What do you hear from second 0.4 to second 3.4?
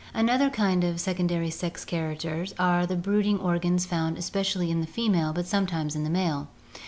kind of secondary sex characters are the brooding